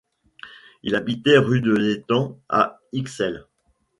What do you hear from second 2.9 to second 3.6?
Ixelles.